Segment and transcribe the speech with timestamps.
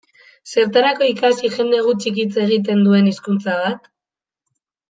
[0.53, 3.91] Zertarako ikasi jende gutxik hitz egiten duen hizkuntza bat?